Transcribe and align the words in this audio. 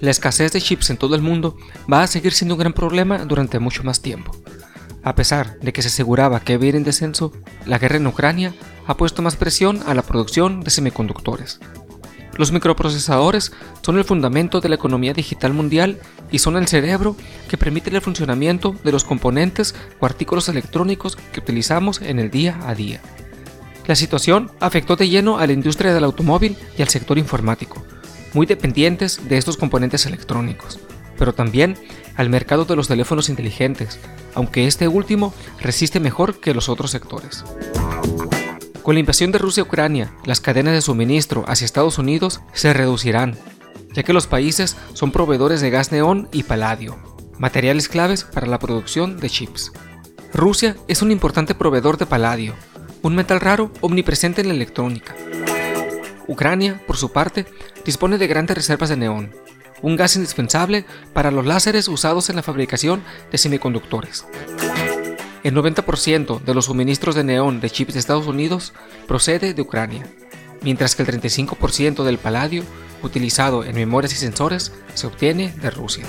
la 0.00 0.10
escasez 0.10 0.52
de 0.52 0.60
chips 0.60 0.90
en 0.90 0.96
todo 0.96 1.14
el 1.14 1.22
mundo 1.22 1.56
va 1.92 2.02
a 2.02 2.06
seguir 2.06 2.32
siendo 2.32 2.54
un 2.54 2.60
gran 2.60 2.72
problema 2.72 3.18
durante 3.24 3.58
mucho 3.58 3.82
más 3.84 4.00
tiempo. 4.00 4.36
A 5.02 5.14
pesar 5.14 5.58
de 5.60 5.72
que 5.72 5.82
se 5.82 5.88
aseguraba 5.88 6.40
que 6.40 6.54
iba 6.54 6.76
en 6.76 6.84
descenso, 6.84 7.32
la 7.66 7.78
guerra 7.78 7.96
en 7.96 8.06
Ucrania 8.06 8.54
ha 8.86 8.96
puesto 8.96 9.22
más 9.22 9.36
presión 9.36 9.82
a 9.86 9.94
la 9.94 10.02
producción 10.02 10.60
de 10.60 10.70
semiconductores. 10.70 11.60
Los 12.36 12.52
microprocesadores 12.52 13.52
son 13.82 13.98
el 13.98 14.04
fundamento 14.04 14.60
de 14.60 14.68
la 14.68 14.76
economía 14.76 15.12
digital 15.12 15.52
mundial 15.52 15.98
y 16.30 16.38
son 16.38 16.56
el 16.56 16.68
cerebro 16.68 17.16
que 17.48 17.58
permite 17.58 17.90
el 17.90 18.00
funcionamiento 18.00 18.76
de 18.84 18.92
los 18.92 19.02
componentes 19.02 19.74
o 19.98 20.06
artículos 20.06 20.48
electrónicos 20.48 21.16
que 21.16 21.40
utilizamos 21.40 22.00
en 22.00 22.20
el 22.20 22.30
día 22.30 22.60
a 22.64 22.74
día. 22.74 23.00
La 23.88 23.96
situación 23.96 24.52
afectó 24.60 24.94
de 24.94 25.08
lleno 25.08 25.38
a 25.38 25.46
la 25.46 25.52
industria 25.52 25.92
del 25.92 26.04
automóvil 26.04 26.56
y 26.76 26.82
al 26.82 26.88
sector 26.88 27.18
informático, 27.18 27.82
muy 28.34 28.46
dependientes 28.46 29.28
de 29.28 29.38
estos 29.38 29.56
componentes 29.56 30.06
electrónicos, 30.06 30.78
pero 31.18 31.34
también 31.34 31.76
al 32.16 32.30
mercado 32.30 32.64
de 32.64 32.76
los 32.76 32.88
teléfonos 32.88 33.28
inteligentes, 33.28 33.98
aunque 34.34 34.66
este 34.66 34.88
último 34.88 35.34
resiste 35.60 36.00
mejor 36.00 36.40
que 36.40 36.54
los 36.54 36.68
otros 36.68 36.90
sectores. 36.90 37.44
Con 38.82 38.94
la 38.94 39.00
invasión 39.00 39.32
de 39.32 39.38
Rusia 39.38 39.62
a 39.62 39.66
Ucrania, 39.66 40.12
las 40.24 40.40
cadenas 40.40 40.72
de 40.72 40.80
suministro 40.80 41.44
hacia 41.46 41.64
Estados 41.64 41.98
Unidos 41.98 42.40
se 42.54 42.72
reducirán, 42.72 43.36
ya 43.92 44.02
que 44.02 44.12
los 44.12 44.26
países 44.26 44.76
son 44.94 45.12
proveedores 45.12 45.60
de 45.60 45.70
gas 45.70 45.92
neón 45.92 46.28
y 46.32 46.44
paladio, 46.44 46.96
materiales 47.38 47.88
claves 47.88 48.24
para 48.24 48.46
la 48.46 48.58
producción 48.58 49.18
de 49.18 49.28
chips. 49.28 49.72
Rusia 50.32 50.76
es 50.88 51.02
un 51.02 51.10
importante 51.10 51.54
proveedor 51.54 51.98
de 51.98 52.06
paladio, 52.06 52.54
un 53.02 53.14
metal 53.14 53.40
raro 53.40 53.70
omnipresente 53.80 54.40
en 54.40 54.48
la 54.48 54.54
electrónica. 54.54 55.14
Ucrania, 56.28 56.80
por 56.86 56.96
su 56.96 57.10
parte, 57.10 57.46
dispone 57.84 58.18
de 58.18 58.26
grandes 58.26 58.56
reservas 58.56 58.90
de 58.90 58.96
neón, 58.96 59.34
un 59.82 59.96
gas 59.96 60.14
indispensable 60.14 60.84
para 61.12 61.30
los 61.30 61.46
láseres 61.46 61.88
usados 61.88 62.28
en 62.30 62.36
la 62.36 62.42
fabricación 62.42 63.02
de 63.32 63.38
semiconductores. 63.38 64.26
El 65.42 65.54
90% 65.54 66.42
de 66.42 66.54
los 66.54 66.66
suministros 66.66 67.14
de 67.14 67.24
neón 67.24 67.60
de 67.60 67.70
chips 67.70 67.94
de 67.94 68.00
Estados 68.00 68.26
Unidos 68.26 68.74
procede 69.06 69.54
de 69.54 69.62
Ucrania, 69.62 70.06
mientras 70.62 70.94
que 70.94 71.02
el 71.02 71.08
35% 71.08 72.04
del 72.04 72.18
paladio 72.18 72.62
utilizado 73.02 73.64
en 73.64 73.76
memorias 73.76 74.12
y 74.12 74.16
sensores 74.16 74.72
se 74.94 75.06
obtiene 75.06 75.54
de 75.62 75.70
Rusia. 75.70 76.04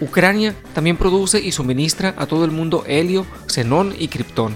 Ucrania 0.00 0.54
también 0.74 0.96
produce 0.96 1.40
y 1.40 1.52
suministra 1.52 2.14
a 2.16 2.26
todo 2.26 2.44
el 2.44 2.50
mundo 2.50 2.84
helio, 2.86 3.26
xenón 3.46 3.94
y 3.96 4.08
kriptón. 4.08 4.54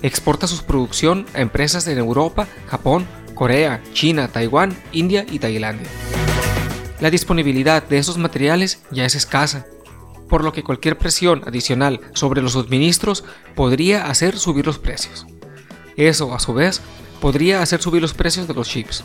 Exporta 0.00 0.46
su 0.46 0.64
producción 0.64 1.26
a 1.34 1.40
empresas 1.40 1.86
en 1.86 1.98
Europa, 1.98 2.48
Japón, 2.68 3.06
Corea, 3.42 3.82
China, 3.92 4.28
Taiwán, 4.28 4.72
India 4.92 5.26
y 5.28 5.40
Tailandia. 5.40 5.88
La 7.00 7.10
disponibilidad 7.10 7.82
de 7.82 7.98
esos 7.98 8.16
materiales 8.16 8.84
ya 8.92 9.04
es 9.04 9.16
escasa 9.16 9.66
por 10.28 10.44
lo 10.44 10.52
que 10.52 10.62
cualquier 10.62 10.96
presión 10.96 11.42
adicional 11.44 12.00
sobre 12.14 12.40
los 12.40 12.52
suministros 12.52 13.24
podría 13.56 14.06
hacer 14.06 14.38
subir 14.38 14.64
los 14.64 14.78
precios. 14.78 15.26
Eso, 15.96 16.32
a 16.32 16.38
su 16.38 16.54
vez, 16.54 16.82
podría 17.20 17.62
hacer 17.62 17.82
subir 17.82 18.00
los 18.00 18.14
precios 18.14 18.46
de 18.46 18.54
los 18.54 18.68
chips. 18.68 19.02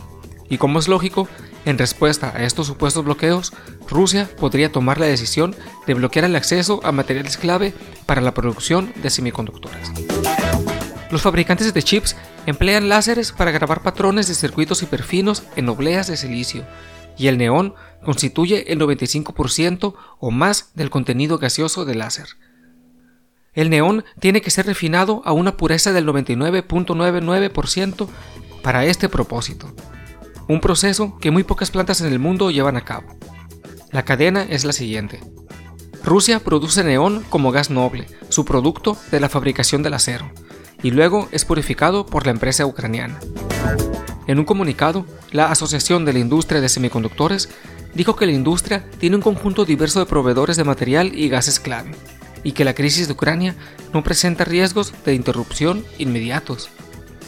Y 0.48 0.58
como 0.58 0.78
es 0.78 0.86
lógico, 0.86 1.26
en 1.64 1.76
respuesta 1.76 2.32
a 2.32 2.44
estos 2.44 2.68
supuestos 2.68 3.04
bloqueos, 3.04 3.52
Rusia 3.90 4.30
podría 4.38 4.70
tomar 4.70 5.00
la 5.00 5.06
decisión 5.06 5.56
de 5.88 5.94
bloquear 5.94 6.26
el 6.26 6.36
acceso 6.36 6.78
a 6.84 6.92
materiales 6.92 7.38
clave 7.38 7.74
para 8.06 8.20
la 8.20 8.34
producción 8.34 8.92
de 9.02 9.10
semiconductores. 9.10 9.90
Los 11.10 11.22
fabricantes 11.22 11.72
de 11.72 11.82
chips 11.82 12.16
emplean 12.46 12.88
láseres 12.88 13.32
para 13.32 13.50
grabar 13.50 13.82
patrones 13.82 14.28
de 14.28 14.34
circuitos 14.34 14.82
hiperfinos 14.82 15.42
en 15.56 15.68
obleas 15.68 16.06
de 16.06 16.16
silicio, 16.16 16.66
y 17.16 17.28
el 17.28 17.38
neón 17.38 17.74
constituye 18.04 18.72
el 18.72 18.78
95% 18.78 19.94
o 20.18 20.30
más 20.30 20.70
del 20.74 20.90
contenido 20.90 21.38
gaseoso 21.38 21.84
del 21.84 21.98
láser. 21.98 22.28
El 23.54 23.70
neón 23.70 24.04
tiene 24.20 24.42
que 24.42 24.50
ser 24.50 24.66
refinado 24.66 25.22
a 25.24 25.32
una 25.32 25.56
pureza 25.56 25.92
del 25.92 26.06
99.99% 26.06 28.08
para 28.62 28.84
este 28.84 29.08
propósito, 29.08 29.74
un 30.46 30.60
proceso 30.60 31.18
que 31.18 31.30
muy 31.30 31.42
pocas 31.42 31.70
plantas 31.70 32.02
en 32.02 32.12
el 32.12 32.18
mundo 32.18 32.50
llevan 32.50 32.76
a 32.76 32.84
cabo. 32.84 33.16
La 33.90 34.04
cadena 34.04 34.42
es 34.42 34.64
la 34.64 34.72
siguiente. 34.72 35.20
Rusia 36.04 36.40
produce 36.40 36.84
neón 36.84 37.24
como 37.28 37.50
gas 37.50 37.70
noble, 37.70 38.06
su 38.28 38.44
producto 38.44 38.96
de 39.10 39.20
la 39.20 39.28
fabricación 39.28 39.82
del 39.82 39.94
acero, 39.94 40.30
y 40.82 40.90
luego 40.90 41.28
es 41.32 41.44
purificado 41.44 42.06
por 42.06 42.26
la 42.26 42.32
empresa 42.32 42.66
ucraniana. 42.66 43.18
En 44.26 44.38
un 44.38 44.44
comunicado, 44.44 45.06
la 45.32 45.50
Asociación 45.50 46.04
de 46.04 46.12
la 46.12 46.18
Industria 46.18 46.60
de 46.60 46.68
Semiconductores 46.68 47.48
dijo 47.94 48.14
que 48.14 48.26
la 48.26 48.32
industria 48.32 48.84
tiene 48.98 49.16
un 49.16 49.22
conjunto 49.22 49.64
diverso 49.64 50.00
de 50.00 50.06
proveedores 50.06 50.56
de 50.56 50.64
material 50.64 51.12
y 51.14 51.28
gases 51.28 51.58
clave, 51.58 51.92
y 52.44 52.52
que 52.52 52.64
la 52.64 52.74
crisis 52.74 53.08
de 53.08 53.14
Ucrania 53.14 53.56
no 53.92 54.04
presenta 54.04 54.44
riesgos 54.44 54.92
de 55.04 55.14
interrupción 55.14 55.84
inmediatos. 55.98 56.68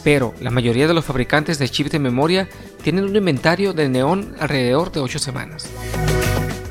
Pero 0.05 0.35
la 0.41 0.51
mayoría 0.51 0.87
de 0.87 0.95
los 0.95 1.05
fabricantes 1.05 1.59
de 1.59 1.69
chips 1.69 1.91
de 1.91 1.99
memoria 1.99 2.49
tienen 2.83 3.05
un 3.05 3.17
inventario 3.17 3.73
de 3.73 3.89
neón 3.89 4.35
alrededor 4.39 4.93
de 4.93 5.01
8 5.01 5.19
semanas. 5.19 5.67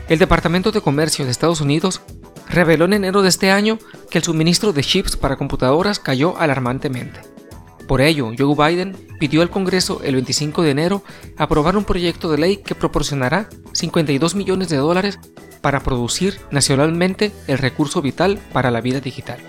El 0.07 0.17
Departamento 0.17 0.71
de 0.71 0.81
Comercio 0.81 1.25
de 1.25 1.31
Estados 1.31 1.61
Unidos 1.61 2.01
reveló 2.49 2.85
en 2.85 2.93
enero 2.93 3.21
de 3.21 3.29
este 3.29 3.51
año 3.51 3.77
que 4.09 4.17
el 4.17 4.23
suministro 4.23 4.73
de 4.73 4.83
chips 4.83 5.15
para 5.15 5.37
computadoras 5.37 5.99
cayó 5.99 6.37
alarmantemente. 6.37 7.21
Por 7.87 8.01
ello, 8.01 8.31
Joe 8.37 8.55
Biden 8.55 8.95
pidió 9.19 9.41
al 9.41 9.49
Congreso 9.49 10.01
el 10.03 10.13
25 10.13 10.61
de 10.61 10.71
enero 10.71 11.03
aprobar 11.37 11.75
un 11.75 11.85
proyecto 11.85 12.29
de 12.31 12.37
ley 12.37 12.57
que 12.57 12.75
proporcionará 12.75 13.49
52 13.73 14.35
millones 14.35 14.69
de 14.69 14.77
dólares 14.77 15.19
para 15.61 15.79
producir 15.79 16.39
nacionalmente 16.51 17.31
el 17.47 17.57
recurso 17.57 18.01
vital 18.01 18.39
para 18.53 18.69
la 18.69 18.81
vida 18.81 18.99
digital. 18.99 19.39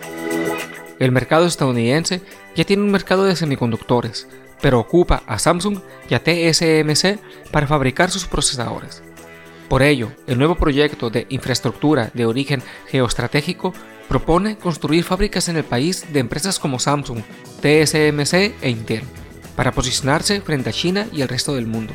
El 0.98 1.12
mercado 1.12 1.46
estadounidense 1.46 2.22
ya 2.56 2.64
tiene 2.64 2.82
un 2.82 2.90
mercado 2.90 3.24
de 3.24 3.36
semiconductores, 3.36 4.26
pero 4.60 4.78
ocupa 4.78 5.22
a 5.26 5.38
Samsung 5.38 5.78
y 6.08 6.14
a 6.14 6.22
TSMC 6.22 7.18
para 7.50 7.66
fabricar 7.66 8.10
sus 8.10 8.26
procesadores. 8.26 9.02
Por 9.68 9.82
ello, 9.82 10.10
el 10.26 10.38
nuevo 10.38 10.56
proyecto 10.56 11.10
de 11.10 11.26
infraestructura 11.28 12.10
de 12.12 12.26
origen 12.26 12.62
geoestratégico 12.88 13.72
propone 14.10 14.58
construir 14.58 15.04
fábricas 15.04 15.48
en 15.48 15.56
el 15.56 15.62
país 15.62 16.12
de 16.12 16.18
empresas 16.18 16.58
como 16.58 16.80
Samsung, 16.80 17.22
TSMC 17.60 18.34
e 18.60 18.68
Intel, 18.68 19.04
para 19.54 19.70
posicionarse 19.70 20.40
frente 20.40 20.70
a 20.70 20.72
China 20.72 21.06
y 21.12 21.20
el 21.20 21.28
resto 21.28 21.54
del 21.54 21.68
mundo. 21.68 21.92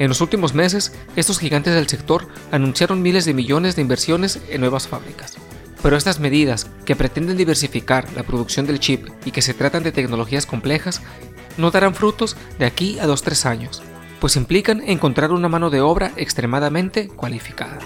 En 0.00 0.08
los 0.08 0.20
últimos 0.20 0.54
meses, 0.54 0.92
estos 1.14 1.38
gigantes 1.38 1.72
del 1.72 1.86
sector 1.86 2.26
anunciaron 2.50 3.00
miles 3.00 3.26
de 3.26 3.34
millones 3.34 3.76
de 3.76 3.82
inversiones 3.82 4.40
en 4.50 4.60
nuevas 4.60 4.88
fábricas. 4.88 5.36
Pero 5.80 5.96
estas 5.96 6.18
medidas, 6.18 6.66
que 6.84 6.96
pretenden 6.96 7.36
diversificar 7.36 8.12
la 8.14 8.24
producción 8.24 8.66
del 8.66 8.80
chip 8.80 9.06
y 9.24 9.30
que 9.30 9.40
se 9.40 9.54
tratan 9.54 9.84
de 9.84 9.92
tecnologías 9.92 10.46
complejas, 10.46 11.00
no 11.56 11.70
darán 11.70 11.94
frutos 11.94 12.36
de 12.58 12.66
aquí 12.66 12.98
a 12.98 13.06
2-3 13.06 13.46
años, 13.46 13.84
pues 14.18 14.34
implican 14.34 14.82
encontrar 14.84 15.30
una 15.30 15.48
mano 15.48 15.70
de 15.70 15.80
obra 15.80 16.10
extremadamente 16.16 17.06
cualificada. 17.06 17.78